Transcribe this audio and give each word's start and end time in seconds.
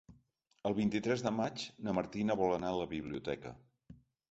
El 0.69 0.75
vint-i-tres 0.79 1.25
de 1.25 1.33
maig 1.41 1.67
na 1.89 1.95
Martina 1.99 2.39
vol 2.41 2.57
anar 2.57 2.73
a 2.73 2.79
la 2.83 2.91
biblioteca. 2.97 3.55